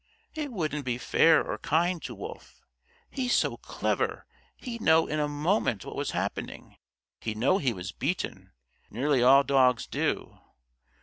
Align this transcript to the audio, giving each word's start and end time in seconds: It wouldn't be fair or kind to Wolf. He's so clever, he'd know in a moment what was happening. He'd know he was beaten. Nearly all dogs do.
It 0.33 0.51
wouldn't 0.51 0.83
be 0.83 0.97
fair 0.97 1.43
or 1.43 1.59
kind 1.59 2.01
to 2.05 2.15
Wolf. 2.15 2.59
He's 3.11 3.35
so 3.35 3.57
clever, 3.57 4.25
he'd 4.57 4.81
know 4.81 5.05
in 5.05 5.19
a 5.19 5.27
moment 5.27 5.85
what 5.85 5.95
was 5.95 6.09
happening. 6.09 6.77
He'd 7.19 7.37
know 7.37 7.59
he 7.59 7.71
was 7.71 7.91
beaten. 7.91 8.51
Nearly 8.89 9.21
all 9.21 9.43
dogs 9.43 9.85
do. 9.85 10.39